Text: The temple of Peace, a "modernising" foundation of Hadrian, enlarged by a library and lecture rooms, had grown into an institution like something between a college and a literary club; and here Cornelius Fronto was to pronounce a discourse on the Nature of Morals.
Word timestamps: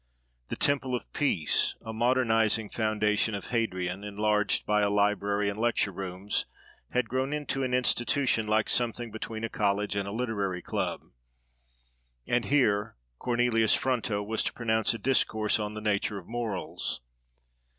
The 0.49 0.55
temple 0.55 0.95
of 0.95 1.13
Peace, 1.13 1.75
a 1.85 1.93
"modernising" 1.93 2.71
foundation 2.71 3.35
of 3.35 3.49
Hadrian, 3.49 4.03
enlarged 4.03 4.65
by 4.65 4.81
a 4.81 4.89
library 4.89 5.47
and 5.47 5.59
lecture 5.59 5.91
rooms, 5.91 6.47
had 6.91 7.07
grown 7.07 7.33
into 7.33 7.61
an 7.61 7.75
institution 7.75 8.47
like 8.47 8.67
something 8.67 9.11
between 9.11 9.43
a 9.43 9.47
college 9.49 9.95
and 9.95 10.07
a 10.07 10.11
literary 10.11 10.63
club; 10.63 11.03
and 12.25 12.45
here 12.45 12.95
Cornelius 13.19 13.75
Fronto 13.75 14.23
was 14.23 14.41
to 14.41 14.53
pronounce 14.53 14.95
a 14.95 14.97
discourse 14.97 15.59
on 15.59 15.75
the 15.75 15.81
Nature 15.81 16.17
of 16.17 16.25
Morals. 16.27 17.01